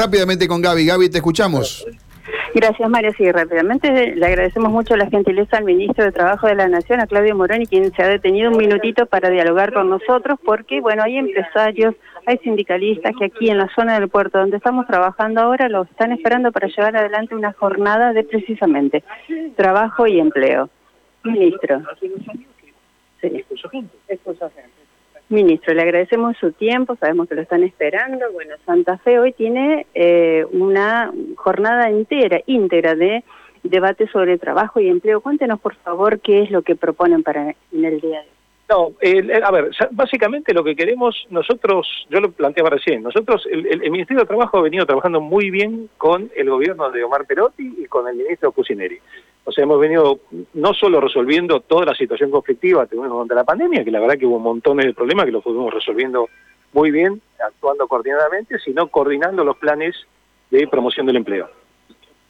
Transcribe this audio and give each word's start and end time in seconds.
rápidamente 0.00 0.48
con 0.48 0.62
Gaby. 0.62 0.86
Gaby, 0.86 1.10
te 1.10 1.18
escuchamos. 1.18 1.86
Gracias, 2.54 2.88
Mario. 2.88 3.12
Sí, 3.16 3.30
rápidamente 3.30 4.14
le 4.16 4.26
agradecemos 4.26 4.70
mucho 4.72 4.96
la 4.96 5.08
gentileza 5.08 5.58
al 5.58 5.64
ministro 5.64 6.04
de 6.04 6.10
Trabajo 6.10 6.46
de 6.46 6.54
la 6.54 6.68
Nación, 6.68 7.00
a 7.00 7.06
Claudio 7.06 7.36
Moroni, 7.36 7.66
quien 7.66 7.92
se 7.92 8.02
ha 8.02 8.08
detenido 8.08 8.50
un 8.50 8.56
minutito 8.56 9.06
para 9.06 9.30
dialogar 9.30 9.72
con 9.72 9.88
nosotros, 9.90 10.38
porque, 10.44 10.80
bueno, 10.80 11.02
hay 11.04 11.16
empresarios, 11.16 11.94
hay 12.26 12.38
sindicalistas 12.38 13.12
que 13.18 13.26
aquí 13.26 13.50
en 13.50 13.58
la 13.58 13.68
zona 13.74 14.00
del 14.00 14.08
puerto 14.08 14.38
donde 14.38 14.56
estamos 14.56 14.86
trabajando 14.86 15.40
ahora 15.42 15.68
lo 15.68 15.82
están 15.82 16.12
esperando 16.12 16.50
para 16.50 16.68
llevar 16.68 16.96
adelante 16.96 17.34
una 17.34 17.52
jornada 17.52 18.12
de 18.12 18.24
precisamente 18.24 19.04
trabajo 19.56 20.06
y 20.06 20.18
empleo. 20.18 20.70
Ministro. 21.22 21.82
Sí. 23.20 23.44
Ministro, 25.30 25.74
le 25.74 25.82
agradecemos 25.82 26.36
su 26.38 26.50
tiempo, 26.50 26.96
sabemos 26.96 27.28
que 27.28 27.36
lo 27.36 27.42
están 27.42 27.62
esperando. 27.62 28.32
Bueno, 28.32 28.56
Santa 28.66 28.98
Fe 28.98 29.20
hoy 29.20 29.32
tiene 29.32 29.86
eh, 29.94 30.44
una 30.50 31.12
jornada 31.36 31.88
entera, 31.88 32.40
íntegra 32.46 32.96
de 32.96 33.22
debate 33.62 34.08
sobre 34.08 34.38
trabajo 34.38 34.80
y 34.80 34.88
empleo. 34.88 35.20
Cuéntenos, 35.20 35.60
por 35.60 35.76
favor, 35.76 36.18
qué 36.18 36.42
es 36.42 36.50
lo 36.50 36.62
que 36.62 36.74
proponen 36.74 37.22
para 37.22 37.54
en 37.72 37.84
el 37.84 38.00
día 38.00 38.22
de 38.22 38.26
hoy. 38.26 38.40
No, 38.68 38.92
a 39.44 39.50
ver, 39.52 39.70
básicamente 39.92 40.52
lo 40.52 40.64
que 40.64 40.74
queremos 40.74 41.26
nosotros, 41.30 41.88
yo 42.08 42.20
lo 42.20 42.30
planteaba 42.30 42.70
recién, 42.70 43.02
nosotros, 43.02 43.44
el, 43.50 43.66
el, 43.66 43.90
Ministerio 43.90 44.22
de 44.22 44.28
Trabajo 44.28 44.58
ha 44.58 44.62
venido 44.62 44.86
trabajando 44.86 45.20
muy 45.20 45.50
bien 45.50 45.90
con 45.98 46.30
el 46.36 46.48
gobierno 46.48 46.88
de 46.90 47.02
Omar 47.02 47.24
Perotti 47.26 47.74
y 47.78 47.86
con 47.86 48.06
el 48.06 48.14
ministro 48.14 48.52
Cusineri. 48.52 49.00
O 49.44 49.52
sea, 49.52 49.64
hemos 49.64 49.80
venido 49.80 50.20
no 50.54 50.74
solo 50.74 51.00
resolviendo 51.00 51.60
toda 51.60 51.86
la 51.86 51.94
situación 51.94 52.30
conflictiva 52.30 52.84
que 52.84 52.90
tuvimos 52.90 53.10
durante 53.10 53.34
la 53.34 53.44
pandemia, 53.44 53.84
que 53.84 53.90
la 53.90 54.00
verdad 54.00 54.18
que 54.18 54.26
hubo 54.26 54.38
montones 54.38 54.86
de 54.86 54.94
problemas 54.94 55.26
que 55.26 55.32
los 55.32 55.42
fuimos 55.42 55.72
resolviendo 55.72 56.28
muy 56.72 56.90
bien, 56.90 57.20
actuando 57.44 57.88
coordinadamente, 57.88 58.58
sino 58.58 58.88
coordinando 58.88 59.44
los 59.44 59.56
planes 59.56 59.96
de 60.50 60.68
promoción 60.68 61.06
del 61.06 61.16
empleo. 61.16 61.48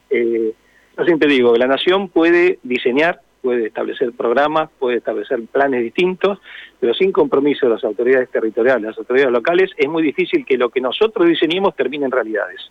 Eh, 0.08 0.54
yo 0.96 1.04
siempre 1.04 1.28
digo, 1.28 1.56
la 1.56 1.66
nación 1.66 2.08
puede 2.08 2.58
diseñar 2.62 3.20
puede 3.40 3.66
establecer 3.66 4.12
programas, 4.12 4.70
puede 4.78 4.98
establecer 4.98 5.40
planes 5.50 5.82
distintos, 5.82 6.38
pero 6.78 6.94
sin 6.94 7.12
compromiso 7.12 7.66
de 7.66 7.74
las 7.74 7.84
autoridades 7.84 8.30
territoriales, 8.30 8.82
las 8.82 8.98
autoridades 8.98 9.32
locales, 9.32 9.70
es 9.76 9.88
muy 9.88 10.02
difícil 10.02 10.44
que 10.44 10.56
lo 10.56 10.68
que 10.68 10.80
nosotros 10.80 11.26
diseñemos 11.26 11.74
termine 11.74 12.04
en 12.06 12.12
realidades. 12.12 12.70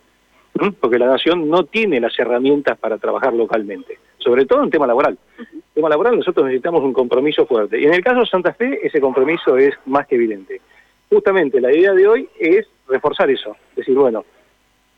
Porque 0.80 0.98
la 0.98 1.06
nación 1.06 1.48
no 1.48 1.64
tiene 1.64 2.00
las 2.00 2.18
herramientas 2.18 2.78
para 2.78 2.98
trabajar 2.98 3.32
localmente, 3.32 3.98
sobre 4.20 4.46
todo 4.46 4.62
en 4.62 4.70
tema 4.70 4.86
laboral. 4.86 5.18
En 5.38 5.62
tema 5.74 5.88
laboral 5.88 6.16
nosotros 6.16 6.46
necesitamos 6.46 6.82
un 6.82 6.92
compromiso 6.92 7.46
fuerte. 7.46 7.80
Y 7.80 7.84
en 7.84 7.94
el 7.94 8.04
caso 8.04 8.20
de 8.20 8.26
Santa 8.26 8.52
Fe, 8.54 8.80
ese 8.86 9.00
compromiso 9.00 9.56
es 9.56 9.74
más 9.86 10.06
que 10.06 10.14
evidente. 10.14 10.60
Justamente 11.08 11.60
la 11.60 11.72
idea 11.72 11.92
de 11.92 12.06
hoy 12.06 12.28
es 12.38 12.66
reforzar 12.88 13.30
eso. 13.30 13.56
Decir, 13.74 13.96
bueno, 13.96 14.24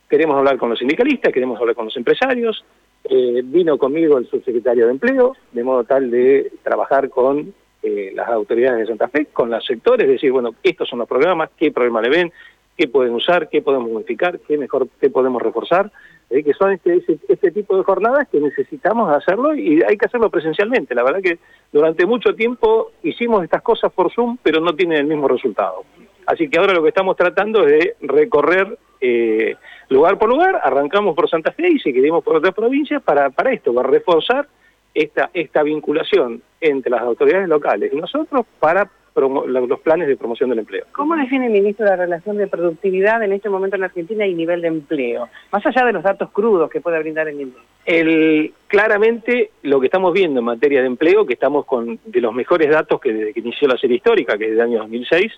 queremos 0.09 0.37
hablar 0.37 0.59
con 0.59 0.71
los 0.71 0.79
sindicalistas, 0.79 1.33
queremos 1.33 1.59
hablar 1.59 1.75
con 1.75 1.87
los 1.87 1.97
empresarios, 1.97 2.65
eh, 3.05 3.41
vino 3.43 3.79
conmigo 3.79 4.19
el 4.19 4.29
subsecretario 4.29 4.87
de 4.87 4.93
Empleo, 4.93 5.37
de 5.53 5.65
modo 5.65 5.85
tal 5.85 6.11
de 6.11 6.53
trabajar 6.63 7.09
con 7.09 7.53
eh, 7.83 8.13
las 8.15 8.29
autoridades 8.29 8.81
de 8.81 8.87
Santa 8.87 9.09
Fe, 9.09 9.27
con 9.33 9.51
los 9.51 9.65
sectores, 9.65 10.07
decir, 10.07 10.31
bueno, 10.31 10.55
estos 10.63 10.89
son 10.89 11.01
los 11.01 11.09
programas, 11.09 11.51
qué 11.57 11.73
problema 11.73 12.01
le 12.01 12.11
ven, 12.11 12.33
qué 12.77 12.89
pueden 12.89 13.15
usar, 13.15 13.49
qué 13.49 13.63
podemos 13.63 13.91
modificar, 13.91 14.39
qué 14.41 14.57
mejor, 14.59 14.89
qué 15.01 15.11
podemos 15.11 15.43
reforzar, 15.43 15.91
eh, 16.31 16.43
que 16.43 16.55
son 16.55 16.73
este, 16.73 17.03
este, 17.29 17.51
tipo 17.51 17.77
de 17.77 17.85
jornadas 17.85 18.29
que 18.31 18.41
necesitamos 18.41 19.15
hacerlo 19.15 19.55
y 19.55 19.83
hay 19.83 19.97
que 19.97 20.07
hacerlo 20.07 20.31
presencialmente. 20.31 20.95
La 20.95 21.03
verdad 21.03 21.21
que 21.21 21.39
durante 21.71 22.07
mucho 22.07 22.35
tiempo 22.35 22.93
hicimos 23.03 23.45
estas 23.45 23.63
cosas 23.63 23.93
por 23.93 24.13
Zoom, 24.13 24.39
pero 24.43 24.61
no 24.61 24.75
tienen 24.75 24.99
el 24.99 25.07
mismo 25.07 25.29
resultado. 25.29 25.85
Así 26.27 26.49
que 26.49 26.59
ahora 26.59 26.73
lo 26.73 26.83
que 26.83 26.89
estamos 26.89 27.17
tratando 27.17 27.67
es 27.67 27.73
de 27.73 27.97
recorrer 28.01 28.79
eh, 29.01 29.57
lugar 29.89 30.17
por 30.19 30.31
lugar, 30.31 30.61
arrancamos 30.63 31.15
por 31.15 31.29
Santa 31.29 31.53
Fe 31.53 31.69
y 31.69 31.81
seguiremos 31.81 32.25
por 32.25 32.37
otras 32.37 32.55
provincias 32.55 33.03
para, 33.03 33.31
para 33.31 33.53
esto, 33.53 33.75
para 33.75 33.91
reforzar 33.91 34.49
esta, 34.95 35.31
esta 35.35 35.63
vinculación 35.63 36.43
entre 36.61 36.91
las 36.91 37.03
autoridades 37.03 37.49
locales 37.49 37.93
y 37.93 37.97
nosotros 37.97 38.47
para 38.59 38.89
los 39.15 39.81
planes 39.81 40.09
de 40.09 40.17
promoción 40.17 40.51
del 40.51 40.61
empleo. 40.61 40.85
¿Cómo 40.93 41.17
define 41.17 41.47
el 41.47 41.53
ministro 41.53 41.85
la 41.85 41.97
relación 41.97 42.39
de 42.39 42.47
productividad 42.47 43.23
en 43.23 43.33
este 43.33 43.49
momento 43.49 43.77
en 43.77 43.85
Argentina 43.85 44.27
y 44.27 44.35
nivel 44.35 44.63
de 44.63 44.69
empleo? 44.69 45.29
Más 45.53 45.65
allá 45.67 45.85
de 45.85 45.93
los 45.93 46.03
datos 46.03 46.31
crudos 46.31 46.71
que 46.71 46.81
puede 46.81 46.99
brindar 46.99 47.29
el 47.29 47.41
INDEC. 47.41 47.63
El, 47.85 48.53
claramente 48.69 49.51
lo 49.63 49.81
que 49.81 49.87
estamos 49.87 50.13
viendo 50.13 50.41
en 50.41 50.47
materia 50.47 50.81
de 50.81 50.87
empleo, 50.87 51.27
que 51.27 51.35
estamos 51.35 51.67
con 51.67 51.99
de 52.05 52.21
los 52.21 52.33
mejores 52.33 52.71
datos 52.71 53.01
que 53.01 53.13
desde 53.13 53.33
que 53.35 53.41
inició 53.41 53.69
la 53.69 53.77
serie 53.77 53.97
histórica, 53.97 54.39
que 54.39 54.45
es 54.45 54.51
del 54.53 54.61
año 54.61 54.79
2006, 54.79 55.33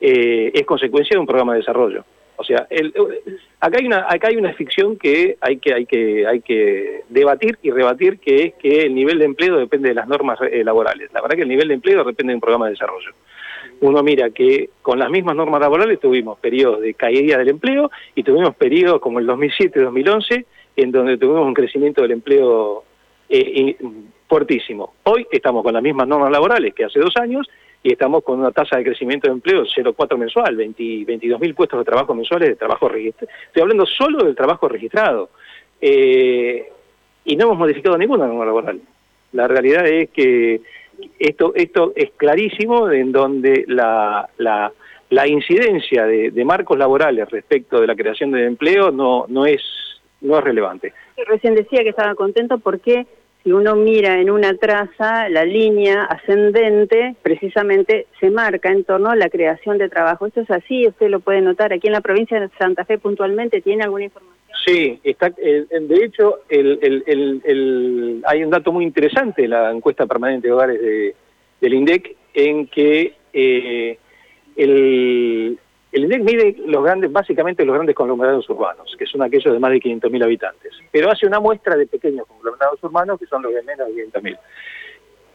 eh, 0.00 0.50
es 0.54 0.64
consecuencia 0.64 1.14
de 1.14 1.20
un 1.20 1.26
programa 1.26 1.52
de 1.52 1.58
desarrollo. 1.58 2.04
O 2.40 2.44
sea, 2.44 2.66
el, 2.70 2.94
acá 3.60 3.76
hay 3.78 3.86
una 3.86 4.06
acá 4.08 4.28
hay 4.28 4.36
una 4.36 4.54
ficción 4.54 4.96
que 4.96 5.36
hay 5.42 5.58
que 5.58 5.74
hay 5.74 5.84
que 5.84 6.26
hay 6.26 6.40
que 6.40 7.02
debatir 7.10 7.58
y 7.62 7.70
rebatir 7.70 8.18
que 8.18 8.44
es 8.44 8.54
que 8.54 8.86
el 8.86 8.94
nivel 8.94 9.18
de 9.18 9.26
empleo 9.26 9.58
depende 9.58 9.90
de 9.90 9.94
las 9.94 10.08
normas 10.08 10.38
eh, 10.50 10.64
laborales. 10.64 11.12
La 11.12 11.20
verdad 11.20 11.36
que 11.36 11.42
el 11.42 11.48
nivel 11.48 11.68
de 11.68 11.74
empleo 11.74 12.02
depende 12.02 12.30
de 12.30 12.36
un 12.36 12.40
programa 12.40 12.64
de 12.64 12.70
desarrollo. 12.70 13.10
Uno 13.82 14.02
mira 14.02 14.30
que 14.30 14.70
con 14.80 14.98
las 14.98 15.10
mismas 15.10 15.36
normas 15.36 15.60
laborales 15.60 16.00
tuvimos 16.00 16.38
periodos 16.38 16.80
de 16.80 16.94
caída 16.94 17.36
del 17.36 17.50
empleo 17.50 17.90
y 18.14 18.22
tuvimos 18.22 18.54
periodos 18.56 19.02
como 19.02 19.18
el 19.18 19.26
2007-2011 19.26 20.46
en 20.76 20.92
donde 20.92 21.18
tuvimos 21.18 21.46
un 21.46 21.52
crecimiento 21.52 22.00
del 22.00 22.12
empleo 22.12 22.84
eh, 23.28 23.76
fuertísimo. 24.26 24.94
Hoy 25.02 25.26
estamos 25.30 25.62
con 25.62 25.74
las 25.74 25.82
mismas 25.82 26.08
normas 26.08 26.30
laborales 26.30 26.72
que 26.72 26.84
hace 26.84 27.00
dos 27.00 27.14
años 27.18 27.46
y 27.82 27.92
estamos 27.92 28.22
con 28.22 28.38
una 28.38 28.50
tasa 28.50 28.76
de 28.76 28.84
crecimiento 28.84 29.26
de 29.26 29.34
empleo 29.34 29.62
0,4 29.64 30.18
mensual, 30.18 30.56
22 30.56 31.40
mil 31.40 31.54
puestos 31.54 31.78
de 31.78 31.84
trabajo 31.84 32.14
mensuales 32.14 32.50
de 32.50 32.56
trabajo 32.56 32.88
registrado. 32.88 33.32
Estoy 33.46 33.62
hablando 33.62 33.86
solo 33.86 34.24
del 34.24 34.36
trabajo 34.36 34.68
registrado. 34.68 35.30
Eh, 35.80 36.70
y 37.24 37.36
no 37.36 37.46
hemos 37.46 37.58
modificado 37.58 37.96
ninguna 37.96 38.26
norma 38.26 38.44
laboral. 38.44 38.80
La 39.32 39.48
realidad 39.48 39.86
es 39.86 40.10
que 40.10 40.60
esto, 41.18 41.52
esto 41.54 41.92
es 41.96 42.10
clarísimo 42.16 42.90
en 42.90 43.12
donde 43.12 43.64
la, 43.66 44.28
la, 44.36 44.72
la 45.08 45.28
incidencia 45.28 46.04
de, 46.04 46.30
de, 46.30 46.44
marcos 46.44 46.78
laborales 46.78 47.30
respecto 47.30 47.80
de 47.80 47.86
la 47.86 47.94
creación 47.94 48.32
de 48.32 48.44
empleo 48.44 48.90
no, 48.90 49.24
no, 49.28 49.46
es, 49.46 49.62
no 50.20 50.36
es 50.38 50.44
relevante. 50.44 50.92
Recién 51.26 51.54
decía 51.54 51.82
que 51.82 51.90
estaba 51.90 52.14
contento 52.14 52.58
porque 52.58 53.06
si 53.42 53.52
uno 53.52 53.74
mira 53.74 54.20
en 54.20 54.30
una 54.30 54.54
traza, 54.54 55.28
la 55.28 55.44
línea 55.44 56.04
ascendente 56.04 57.16
precisamente 57.22 58.06
se 58.20 58.30
marca 58.30 58.70
en 58.70 58.84
torno 58.84 59.10
a 59.10 59.16
la 59.16 59.30
creación 59.30 59.78
de 59.78 59.88
trabajo. 59.88 60.26
Esto 60.26 60.42
es 60.42 60.50
así, 60.50 60.86
usted 60.86 61.08
lo 61.08 61.20
puede 61.20 61.40
notar. 61.40 61.72
Aquí 61.72 61.86
en 61.86 61.94
la 61.94 62.02
provincia 62.02 62.38
de 62.38 62.50
Santa 62.58 62.84
Fe 62.84 62.98
puntualmente, 62.98 63.62
¿tiene 63.62 63.84
alguna 63.84 64.04
información? 64.04 64.40
Sí, 64.66 65.00
está, 65.04 65.32
eh, 65.38 65.64
de 65.70 66.04
hecho 66.04 66.40
el, 66.48 68.22
hay 68.26 68.44
un 68.44 68.50
dato 68.50 68.72
muy 68.72 68.84
interesante 68.84 69.44
en 69.44 69.50
la 69.50 69.70
encuesta 69.70 70.06
permanente 70.06 70.48
de 70.48 70.52
hogares 70.52 70.80
de, 70.80 71.14
del 71.60 71.74
INDEC 71.74 72.16
en 72.34 72.66
que 72.66 73.14
eh, 73.32 73.98
el, 74.56 74.70
el 74.70 74.76
Mide 76.18 76.56
los 76.66 76.82
grandes, 76.82 77.12
básicamente 77.12 77.64
los 77.64 77.74
grandes 77.74 77.94
conglomerados 77.94 78.48
urbanos, 78.50 78.96
que 78.98 79.06
son 79.06 79.22
aquellos 79.22 79.52
de 79.52 79.60
más 79.60 79.70
de 79.70 79.78
500.000 79.78 80.24
habitantes, 80.24 80.72
pero 80.90 81.10
hace 81.10 81.26
una 81.26 81.38
muestra 81.38 81.76
de 81.76 81.86
pequeños 81.86 82.26
conglomerados 82.26 82.82
urbanos, 82.82 83.18
que 83.20 83.26
son 83.26 83.42
los 83.42 83.54
de 83.54 83.62
menos 83.62 83.86
de 83.94 84.06
500.000. 84.08 84.38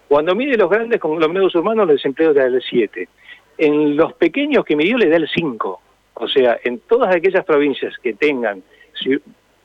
Cuando 0.10 0.36
mide 0.36 0.58
los 0.58 0.70
grandes 0.70 1.00
conglomerados 1.00 1.56
urbanos, 1.56 1.90
el 1.90 1.96
desempleo 1.96 2.34
da 2.34 2.46
el 2.46 2.62
7. 2.62 3.08
En 3.58 3.96
los 3.96 4.14
pequeños 4.14 4.66
que 4.66 4.76
midió 4.76 4.98
le 4.98 5.10
da 5.10 5.16
el 5.16 5.30
5. 5.30 5.82
O 6.16 6.28
sea, 6.28 6.60
en 6.64 6.80
todas 6.80 7.16
aquellas 7.16 7.46
provincias 7.46 7.98
que 8.00 8.14
tengan 8.14 8.62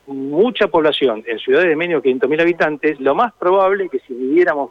mucha 0.06 0.68
población 0.68 1.24
en 1.26 1.38
ciudades 1.38 1.68
de 1.68 1.76
menos 1.76 2.02
de 2.02 2.10
500.000 2.10 2.40
habitantes, 2.40 3.00
lo 3.00 3.14
más 3.14 3.32
probable 3.34 3.84
es 3.84 3.90
que 3.90 3.98
si 4.00 4.12
midiéramos 4.12 4.70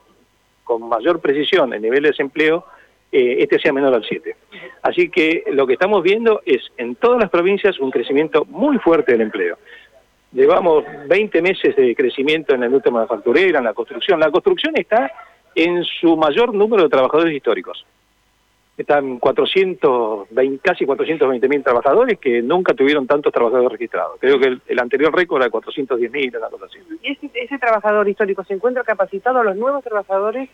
con 0.63 0.87
mayor 0.87 1.19
precisión 1.19 1.73
el 1.73 1.81
nivel 1.81 2.03
de 2.03 2.09
desempleo, 2.09 2.65
eh, 3.11 3.37
este 3.39 3.59
sea 3.59 3.73
menor 3.73 3.95
al 3.95 4.05
7. 4.05 4.35
Así 4.83 5.09
que 5.09 5.43
lo 5.51 5.65
que 5.65 5.73
estamos 5.73 6.03
viendo 6.03 6.41
es 6.45 6.61
en 6.77 6.95
todas 6.95 7.19
las 7.19 7.29
provincias 7.29 7.79
un 7.79 7.91
crecimiento 7.91 8.45
muy 8.45 8.77
fuerte 8.77 9.13
del 9.13 9.21
empleo. 9.21 9.57
Llevamos 10.31 10.85
20 11.07 11.41
meses 11.41 11.75
de 11.75 11.95
crecimiento 11.95 12.53
en 12.53 12.61
la 12.61 12.67
industria 12.67 12.93
manufacturera, 12.93 13.59
en 13.59 13.65
la 13.65 13.73
construcción. 13.73 14.19
La 14.19 14.29
construcción 14.29 14.75
está 14.77 15.11
en 15.55 15.83
su 15.83 16.15
mayor 16.17 16.53
número 16.53 16.83
de 16.83 16.89
trabajadores 16.89 17.35
históricos. 17.35 17.83
Están 18.77 19.17
420, 19.17 20.59
casi 20.63 20.85
420 20.85 21.49
mil 21.49 21.63
trabajadores 21.63 22.17
que 22.19 22.41
nunca 22.41 22.73
tuvieron 22.73 23.07
tantos 23.07 23.33
trabajadores 23.33 23.71
registrados. 23.71 24.17
Creo 24.19 24.39
que 24.39 24.57
el, 24.67 24.79
anterior 24.79 25.13
récord 25.13 25.41
era 25.41 25.49
410 25.49 26.11
mil, 26.11 26.31
¿Y 27.01 27.11
ese, 27.11 27.29
ese 27.33 27.57
trabajador 27.57 28.07
histórico 28.07 28.43
se 28.45 28.53
encuentra 28.53 28.83
capacitado? 28.83 29.43
¿Los 29.43 29.57
nuevos 29.57 29.83
trabajadores 29.83 30.47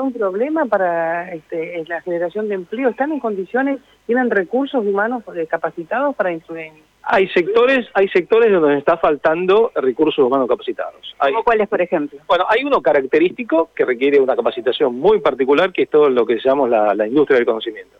un 0.00 0.12
problema 0.12 0.66
para 0.66 1.32
este, 1.32 1.84
la 1.86 2.00
generación 2.00 2.48
de 2.48 2.54
empleo? 2.54 2.88
¿Están 2.88 3.12
en 3.12 3.20
condiciones, 3.20 3.80
tienen 4.06 4.30
recursos 4.30 4.84
humanos 4.84 5.22
capacitados 5.48 6.14
para 6.16 6.32
influir? 6.32 6.72
Hay 7.04 7.28
sectores, 7.28 7.88
hay 7.94 8.08
sectores 8.08 8.52
donde 8.52 8.78
está 8.78 8.96
faltando 8.96 9.72
recursos 9.74 10.24
humanos 10.24 10.48
capacitados. 10.48 11.16
cuáles, 11.44 11.68
por 11.68 11.82
ejemplo? 11.82 12.18
Bueno, 12.28 12.44
hay 12.48 12.62
uno 12.64 12.80
característico 12.80 13.70
que 13.74 13.84
requiere 13.84 14.20
una 14.20 14.36
capacitación 14.36 14.98
muy 14.98 15.20
particular, 15.20 15.72
que 15.72 15.82
es 15.82 15.90
todo 15.90 16.08
lo 16.08 16.24
que 16.24 16.38
llamamos 16.38 16.70
la, 16.70 17.06
industria 17.06 17.38
del 17.38 17.46
conocimiento. 17.46 17.96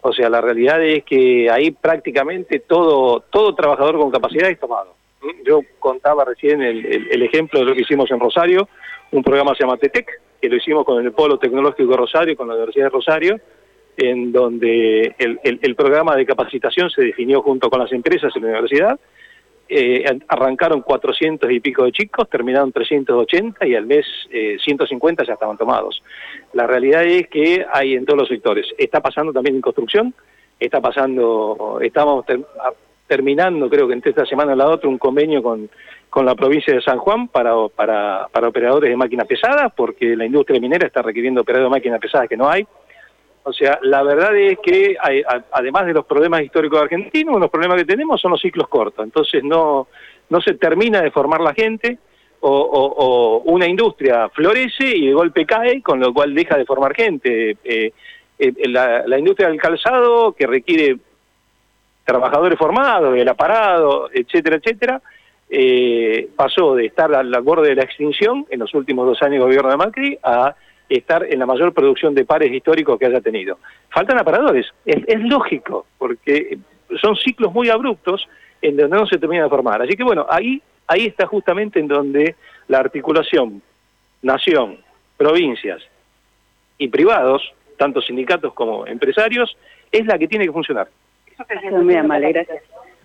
O 0.00 0.12
sea, 0.12 0.30
la 0.30 0.40
realidad 0.40 0.82
es 0.82 1.04
que 1.04 1.50
ahí 1.50 1.72
prácticamente 1.72 2.60
todo, 2.60 3.20
todo 3.20 3.54
trabajador 3.54 3.98
con 3.98 4.10
capacidad 4.10 4.48
es 4.48 4.58
tomado. 4.58 4.94
Yo 5.44 5.60
contaba 5.78 6.24
recién 6.24 6.62
el, 6.62 7.22
ejemplo 7.22 7.60
de 7.60 7.66
lo 7.66 7.74
que 7.74 7.82
hicimos 7.82 8.10
en 8.10 8.20
Rosario, 8.20 8.68
un 9.10 9.22
programa 9.22 9.54
se 9.54 9.64
llama 9.64 9.76
TETEC, 9.76 10.08
que 10.40 10.48
lo 10.48 10.56
hicimos 10.56 10.84
con 10.84 11.04
el 11.04 11.12
Polo 11.12 11.38
Tecnológico 11.38 11.96
Rosario, 11.96 12.36
con 12.36 12.48
la 12.48 12.54
Universidad 12.54 12.86
de 12.86 12.90
Rosario, 12.90 13.40
en 13.96 14.30
donde 14.32 15.14
el, 15.18 15.74
programa 15.74 16.14
de 16.14 16.24
capacitación 16.24 16.88
se 16.88 17.02
definió 17.02 17.42
junto 17.42 17.68
con 17.68 17.80
las 17.80 17.92
empresas 17.92 18.34
en 18.36 18.42
la 18.42 18.48
universidad. 18.48 19.00
Eh, 19.70 20.04
arrancaron 20.28 20.80
400 20.80 21.50
y 21.50 21.60
pico 21.60 21.84
de 21.84 21.92
chicos, 21.92 22.30
terminaron 22.30 22.72
380 22.72 23.66
y 23.66 23.74
al 23.74 23.86
mes 23.86 24.06
150 24.30 25.22
eh, 25.22 25.26
ya 25.26 25.34
estaban 25.34 25.58
tomados. 25.58 26.02
La 26.52 26.66
realidad 26.66 27.04
es 27.04 27.28
que 27.28 27.66
hay 27.70 27.94
en 27.94 28.06
todos 28.06 28.20
los 28.20 28.28
sectores. 28.28 28.66
Está 28.78 29.00
pasando 29.00 29.32
también 29.32 29.56
en 29.56 29.60
construcción, 29.60 30.14
está 30.58 30.80
pasando, 30.80 31.78
estamos 31.82 32.24
terminando, 33.06 33.68
creo 33.68 33.88
que 33.88 33.94
entre 33.94 34.10
esta 34.10 34.24
semana 34.26 34.54
y 34.54 34.56
la 34.56 34.68
otra, 34.68 34.88
un 34.88 34.98
convenio 34.98 35.42
con, 35.42 35.68
con 36.10 36.24
la 36.24 36.34
provincia 36.34 36.74
de 36.74 36.80
San 36.80 36.98
Juan 36.98 37.28
para, 37.28 37.52
para, 37.68 38.28
para 38.32 38.48
operadores 38.48 38.90
de 38.90 38.96
máquinas 38.96 39.26
pesadas, 39.26 39.72
porque 39.76 40.16
la 40.16 40.26
industria 40.26 40.60
minera 40.60 40.86
está 40.86 41.02
requiriendo 41.02 41.42
operadores 41.42 41.70
de 41.70 41.76
máquinas 41.76 42.00
pesadas 42.00 42.28
que 42.28 42.36
no 42.36 42.48
hay. 42.48 42.66
O 43.42 43.52
sea, 43.52 43.78
la 43.82 44.02
verdad 44.02 44.36
es 44.36 44.58
que 44.58 44.96
hay, 45.00 45.22
además 45.52 45.86
de 45.86 45.94
los 45.94 46.04
problemas 46.04 46.42
históricos 46.42 46.82
argentinos, 46.82 47.36
unos 47.36 47.50
problemas 47.50 47.78
que 47.78 47.84
tenemos 47.86 48.20
son 48.20 48.32
los 48.32 48.40
ciclos 48.40 48.68
cortos. 48.68 49.04
Entonces 49.04 49.42
no, 49.42 49.88
no 50.28 50.40
se 50.40 50.54
termina 50.54 51.00
de 51.00 51.10
formar 51.10 51.40
la 51.40 51.54
gente 51.54 51.98
o, 52.40 52.50
o, 52.50 53.38
una 53.50 53.66
industria 53.66 54.28
florece 54.28 54.84
y 54.84 55.06
de 55.06 55.14
golpe 55.14 55.46
cae, 55.46 55.82
con 55.82 55.98
lo 56.00 56.12
cual 56.12 56.34
deja 56.34 56.56
de 56.56 56.64
formar 56.64 56.94
gente. 56.94 57.56
Eh, 57.64 57.92
eh, 58.38 58.52
la, 58.68 59.06
la, 59.06 59.18
industria 59.18 59.48
del 59.48 59.60
calzado, 59.60 60.32
que 60.32 60.46
requiere 60.46 60.98
trabajadores 62.04 62.58
formados, 62.58 63.16
el 63.16 63.28
aparado, 63.28 64.08
etcétera, 64.12 64.56
etcétera, 64.56 65.02
eh, 65.50 66.28
pasó 66.36 66.74
de 66.74 66.86
estar 66.86 67.14
al 67.14 67.30
borde 67.42 67.70
de 67.70 67.76
la 67.76 67.84
extinción 67.84 68.46
en 68.50 68.60
los 68.60 68.74
últimos 68.74 69.06
dos 69.06 69.22
años 69.22 69.34
de 69.34 69.44
gobierno 69.44 69.70
de 69.70 69.76
Macri 69.76 70.18
a 70.22 70.54
estar 70.88 71.24
en 71.24 71.38
la 71.38 71.46
mayor 71.46 71.72
producción 71.72 72.14
de 72.14 72.24
pares 72.24 72.52
históricos 72.52 72.98
que 72.98 73.06
haya 73.06 73.20
tenido. 73.20 73.58
Faltan 73.90 74.18
aparadores, 74.18 74.66
es, 74.84 75.20
lógico, 75.20 75.86
porque 75.98 76.58
son 77.00 77.16
ciclos 77.16 77.52
muy 77.52 77.68
abruptos 77.68 78.28
en 78.60 78.76
donde 78.76 78.96
no 78.96 79.06
se 79.06 79.18
termina 79.18 79.44
de 79.44 79.50
formar. 79.50 79.82
Así 79.82 79.96
que 79.96 80.04
bueno, 80.04 80.26
ahí, 80.28 80.62
ahí 80.86 81.06
está 81.06 81.26
justamente 81.26 81.80
en 81.80 81.88
donde 81.88 82.34
la 82.68 82.78
articulación, 82.78 83.62
nación, 84.22 84.78
provincias 85.16 85.82
y 86.78 86.88
privados, 86.88 87.42
tanto 87.76 88.00
sindicatos 88.00 88.52
como 88.54 88.86
empresarios, 88.86 89.56
es 89.92 90.06
la 90.06 90.18
que 90.18 90.28
tiene 90.28 90.46
que 90.46 90.52
funcionar. 90.52 90.88
Muy 91.70 91.94
amable, 91.94 92.32
gracias. 92.32 92.62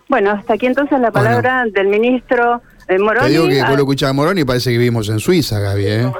Bueno, 0.08 0.32
hasta 0.32 0.54
aquí 0.54 0.66
entonces 0.66 1.00
la 1.00 1.10
palabra 1.10 1.64
del 1.72 1.88
ministro 1.88 2.62
eh, 2.88 2.98
Moroni. 2.98 3.26
Te 3.26 3.32
digo 3.32 3.48
que 3.48 3.62
vos 3.62 3.70
lo 3.70 3.82
escuchaba 3.82 4.12
Moroni 4.12 4.42
y 4.42 4.44
parece 4.44 4.70
que 4.70 4.78
vivimos 4.78 5.08
en 5.08 5.20
Suiza, 5.20 5.58
Gaby, 5.58 5.86
¿eh? 5.86 6.12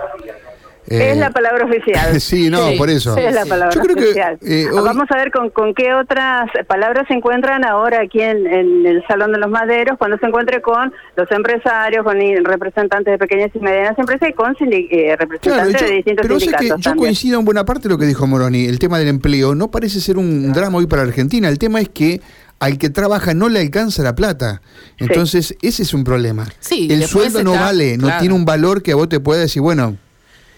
es 0.86 1.16
la 1.16 1.31
palabra 1.31 1.64
oficial. 1.64 2.20
sí, 2.20 2.50
no, 2.50 2.70
por 2.76 2.90
eso. 2.90 3.16
Es 3.16 3.34
la 3.34 3.46
palabra 3.46 3.81
oficial. 3.81 4.38
Eh, 4.42 4.66
Vamos 4.72 5.10
a 5.10 5.16
ver 5.16 5.31
con, 5.31 5.50
con 5.50 5.75
qué 5.75 5.94
otras 5.94 6.50
palabras 6.66 7.06
se 7.08 7.14
encuentran 7.14 7.64
ahora 7.64 8.02
aquí 8.02 8.20
en, 8.20 8.46
el 8.46 9.02
Salón 9.08 9.32
de 9.32 9.38
los 9.38 9.50
Maderos, 9.50 9.96
cuando 9.98 10.19
se 10.19 10.26
encuentre 10.26 10.60
con 10.60 10.92
los 11.16 11.31
empresarios, 11.31 12.04
con 12.04 12.19
representantes 12.44 13.12
de 13.12 13.19
pequeñas 13.19 13.50
y 13.54 13.58
medianas 13.60 13.98
empresas 13.98 14.28
y 14.28 14.32
con 14.32 14.54
eh, 14.60 15.16
representantes 15.19 15.81
de 15.81 15.94
distintos 15.96 16.26
pero 16.26 16.40
sindicatos. 16.40 16.81
yo 16.81 16.96
coincido 16.96 17.38
en 17.38 17.44
buena 17.44 17.64
parte 17.64 17.84
de 17.84 17.88
lo 17.90 17.98
que 17.98 18.06
dijo 18.06 18.26
Moroni. 18.26 18.66
El 18.66 18.78
tema 18.78 18.98
del 18.98 19.08
empleo 19.08 19.54
no 19.54 19.70
parece 19.70 20.00
ser 20.00 20.19
un 20.19 20.52
drama 20.52 20.78
hoy 20.78 20.86
para 20.86 21.02
Argentina. 21.02 21.48
El 21.48 21.58
tema 21.58 21.81
es 21.81 21.88
que 21.88 22.20
al 22.64 22.78
que 22.78 22.88
trabaja 22.88 23.34
no 23.34 23.50
le 23.50 23.61
alcanza 23.61 24.02
la 24.02 24.14
plata. 24.14 24.62
Entonces, 24.99 25.55
ese 25.61 25.82
es 25.82 25.93
un 25.93 26.02
problema. 26.02 26.46
Sí, 26.61 26.88
el 26.90 27.05
sueldo 27.05 27.43
no 27.44 27.52
vale, 27.52 27.99
no 27.99 28.08
tiene 28.19 28.34
un 28.34 28.46
valor 28.46 28.82
que 28.82 28.93
a 28.93 28.94
vos 28.96 29.08
te 29.08 29.20
pueda 29.20 29.43
decir, 29.43 29.61
bueno, 29.61 29.99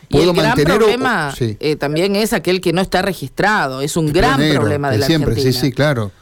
y 0.09 0.21
el 0.21 0.33
gran 0.33 0.55
problema 0.55 1.35
eh, 1.41 1.75
también 1.75 2.15
es 2.15 2.33
aquel 2.33 2.61
que 2.61 2.73
no 2.73 2.81
está 2.81 3.03
registrado. 3.03 3.81
Es 3.81 3.97
un 3.97 4.13
gran 4.13 4.41
problema 4.55 4.91
de 4.91 4.99
la 4.99 5.07
siempre, 5.07 5.35
sí, 5.35 5.53
sí, 5.53 5.73
claro. 5.73 6.13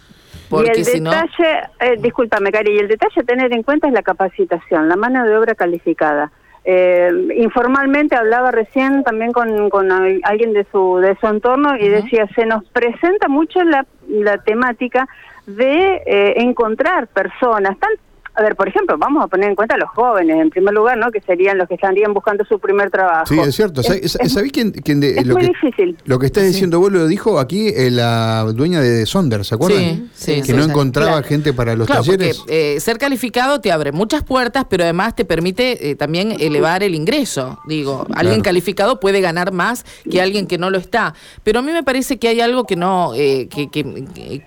Porque 0.49 0.73
y 0.77 0.81
el 0.81 1.05
detalle, 1.05 1.69
eh, 1.81 1.97
discúlpame, 2.01 2.51
Cari, 2.51 2.73
y 2.73 2.79
el 2.79 2.89
detalle 2.89 3.21
a 3.21 3.25
tener 3.25 3.53
en 3.53 3.63
cuenta 3.63 3.89
es 3.89 3.93
la 3.93 4.03
capacitación, 4.03 4.89
la 4.89 4.97
mano 4.97 5.25
de 5.27 5.37
obra 5.37 5.55
calificada. 5.55 6.33
Eh, 6.67 7.11
informalmente 7.37 8.17
hablaba 8.17 8.51
recién 8.51 9.05
también 9.05 9.33
con, 9.33 9.69
con 9.69 9.93
alguien 9.93 10.55
de 10.55 10.67
su 10.73 10.97
de 10.97 11.15
su 11.21 11.27
entorno 11.27 11.77
y 11.77 11.89
decía 11.91 12.27
se 12.35 12.47
nos 12.47 12.65
presenta 12.71 13.29
mucho 13.29 13.63
la, 13.65 13.85
la 14.09 14.39
temática 14.39 15.07
de 15.47 16.03
eh, 16.07 16.35
encontrar 16.37 17.09
personas 17.09 17.79
tan 17.79 17.91
a 18.37 18.43
ver, 18.43 18.57
por 18.57 18.67
ejemplo, 18.67 18.99
vamos 18.99 19.23
a 19.23 19.29
poner 19.29 19.49
en 19.49 19.55
cuenta 19.55 19.77
a 19.77 19.79
los 19.79 19.89
jóvenes, 19.91 20.37
en 20.41 20.51
primer 20.51 20.75
lugar, 20.75 20.99
¿no? 20.99 21.13
Que 21.13 21.21
serían 21.21 21.57
los 21.57 21.69
que 21.69 21.75
estarían 21.75 22.13
buscando 22.13 22.45
su 22.45 22.59
primer 22.59 22.91
trabajo. 22.91 23.27
Sí, 23.27 23.39
es 23.39 23.55
cierto. 23.55 23.81
¿Sabés 23.85 24.51
quién, 24.51 24.73
quién 24.73 25.01
es 25.05 25.25
lo 25.25 25.35
muy 25.35 25.43
que, 25.43 25.49
difícil. 25.49 25.97
Lo 26.05 26.19
que 26.19 26.27
estás 26.27 26.43
diciendo 26.43 26.81
vos 26.81 26.91
lo 26.91 27.07
dijo 27.07 27.39
aquí 27.39 27.69
eh, 27.69 27.93
la 27.93 28.43
dueña 28.53 28.81
de 28.81 29.07
Sonder, 29.07 29.45
¿se 29.45 29.55
acuerdan? 29.55 30.11
Sí, 30.15 30.35
sí. 30.35 30.43
Que 30.43 30.53
no 30.53 30.65
encontraba 30.65 31.23
gente 31.23 31.53
para 31.53 31.77
los 31.77 31.87
talleres. 31.87 32.39
Porque, 32.39 32.75
eh, 32.75 32.81
ser 32.81 32.99
calificado 32.99 33.61
te 33.61 33.71
abre 33.71 33.93
muchas 33.93 34.25
puertas, 34.25 34.67
pero 34.69 34.83
además 34.83 35.15
te 35.15 35.25
permite 35.25 35.91
eh, 35.91 35.95
también 35.95 36.35
elevar 36.41 36.83
el 36.83 36.97
ingreso. 36.97 37.61
Digo, 37.69 38.05
alguien 38.15 38.41
calificado 38.41 38.99
puede 38.99 39.21
ganar 39.21 39.53
más 39.53 39.85
que 40.11 40.21
alguien 40.21 40.49
que 40.49 40.59
no 40.59 40.71
lo 40.71 40.79
está. 40.79 41.15
Pero 41.45 41.61
a 41.61 41.63
mí 41.63 41.71
me 41.71 41.85
parece 41.85 42.19
que 42.19 42.27
hay 42.27 42.41
algo 42.41 42.65
que 42.65 42.75
no, 42.75 43.13
que, 43.15 43.69
que 43.71 44.43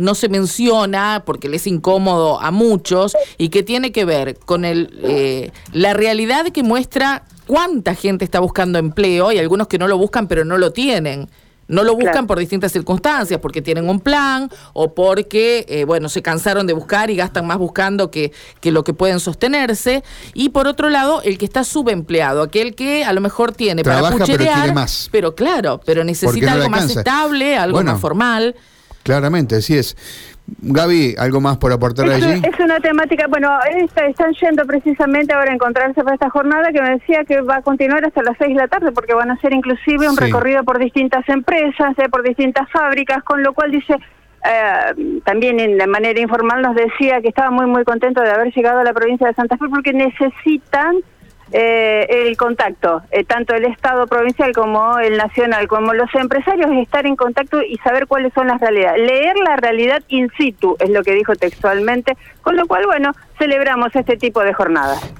no 0.00 0.14
se 0.14 0.28
menciona 0.28 1.22
porque 1.24 1.48
le 1.48 1.56
es 1.56 1.66
incómodo 1.66 2.40
a 2.40 2.50
muchos 2.50 3.16
y 3.38 3.48
que 3.50 3.62
tiene 3.62 3.92
que 3.92 4.04
ver 4.04 4.38
con 4.38 4.64
el, 4.64 4.98
eh, 5.02 5.52
la 5.72 5.92
realidad 5.94 6.46
que 6.46 6.62
muestra 6.62 7.24
cuánta 7.46 7.94
gente 7.94 8.24
está 8.24 8.40
buscando 8.40 8.78
empleo 8.78 9.32
y 9.32 9.38
algunos 9.38 9.68
que 9.68 9.78
no 9.78 9.88
lo 9.88 9.98
buscan 9.98 10.26
pero 10.26 10.44
no 10.44 10.58
lo 10.58 10.72
tienen. 10.72 11.28
No 11.70 11.84
lo 11.84 11.94
buscan 11.94 12.26
por 12.26 12.36
distintas 12.36 12.72
circunstancias, 12.72 13.38
porque 13.40 13.62
tienen 13.62 13.88
un 13.88 14.00
plan 14.00 14.50
o 14.72 14.92
porque, 14.92 15.64
eh, 15.68 15.84
bueno, 15.84 16.08
se 16.08 16.20
cansaron 16.20 16.66
de 16.66 16.72
buscar 16.72 17.10
y 17.10 17.16
gastan 17.16 17.46
más 17.46 17.58
buscando 17.58 18.10
que, 18.10 18.32
que 18.60 18.72
lo 18.72 18.82
que 18.82 18.92
pueden 18.92 19.20
sostenerse. 19.20 20.02
Y 20.34 20.48
por 20.48 20.66
otro 20.66 20.90
lado, 20.90 21.22
el 21.22 21.38
que 21.38 21.44
está 21.44 21.62
subempleado, 21.62 22.42
aquel 22.42 22.74
que 22.74 23.04
a 23.04 23.12
lo 23.12 23.20
mejor 23.20 23.52
tiene 23.52 23.84
para 23.84 24.10
pucherear, 24.10 24.62
pero, 24.62 24.74
más. 24.74 25.08
pero 25.12 25.34
claro, 25.36 25.80
pero 25.86 26.02
necesita 26.02 26.54
algo 26.54 26.68
más 26.68 26.90
estable, 26.90 27.56
algo 27.56 27.84
más 27.84 28.00
formal. 28.00 28.56
Claramente, 29.02 29.56
así 29.56 29.76
es. 29.76 29.96
Gaby, 30.62 31.14
¿algo 31.18 31.40
más 31.40 31.58
por 31.58 31.72
aportar 31.72 32.08
es, 32.08 32.22
allí? 32.22 32.42
Es 32.44 32.58
una 32.58 32.80
temática, 32.80 33.26
bueno, 33.28 33.50
están 33.96 34.32
yendo 34.32 34.64
precisamente 34.66 35.32
ahora 35.32 35.52
a 35.52 35.54
encontrarse 35.54 36.02
para 36.02 36.14
esta 36.14 36.30
jornada 36.30 36.72
que 36.72 36.82
me 36.82 36.90
decía 36.90 37.24
que 37.24 37.40
va 37.40 37.56
a 37.56 37.62
continuar 37.62 38.04
hasta 38.04 38.22
las 38.22 38.36
6 38.38 38.54
de 38.54 38.60
la 38.60 38.68
tarde 38.68 38.92
porque 38.92 39.14
van 39.14 39.30
a 39.30 39.34
hacer 39.34 39.52
inclusive 39.52 40.08
un 40.08 40.16
recorrido 40.16 40.64
por 40.64 40.78
distintas 40.78 41.28
empresas, 41.28 41.96
eh, 41.98 42.08
por 42.10 42.22
distintas 42.22 42.68
fábricas, 42.70 43.22
con 43.22 43.42
lo 43.42 43.52
cual 43.52 43.70
dice, 43.70 43.94
eh, 43.94 45.20
también 45.24 45.60
en 45.60 45.78
la 45.78 45.86
manera 45.86 46.20
informal 46.20 46.62
nos 46.62 46.74
decía 46.74 47.20
que 47.20 47.28
estaba 47.28 47.50
muy, 47.50 47.66
muy 47.66 47.84
contento 47.84 48.20
de 48.20 48.30
haber 48.30 48.52
llegado 48.52 48.80
a 48.80 48.84
la 48.84 48.92
provincia 48.92 49.28
de 49.28 49.34
Santa 49.34 49.56
Fe 49.56 49.66
porque 49.68 49.92
necesitan 49.92 50.96
eh, 51.52 52.06
el 52.08 52.36
contacto, 52.36 53.02
eh, 53.10 53.24
tanto 53.24 53.54
el 53.54 53.64
Estado 53.64 54.06
provincial 54.06 54.52
como 54.52 54.98
el 54.98 55.16
nacional, 55.16 55.66
como 55.66 55.94
los 55.94 56.12
empresarios, 56.14 56.70
estar 56.72 57.06
en 57.06 57.16
contacto 57.16 57.62
y 57.62 57.76
saber 57.78 58.06
cuáles 58.06 58.32
son 58.32 58.46
las 58.46 58.60
realidades. 58.60 59.02
Leer 59.02 59.36
la 59.38 59.56
realidad 59.56 60.02
in 60.08 60.30
situ 60.36 60.76
es 60.78 60.90
lo 60.90 61.02
que 61.02 61.14
dijo 61.14 61.34
textualmente, 61.34 62.16
con 62.42 62.56
lo 62.56 62.66
cual, 62.66 62.86
bueno, 62.86 63.12
celebramos 63.38 63.94
este 63.96 64.16
tipo 64.16 64.40
de 64.42 64.52
jornadas. 64.52 65.00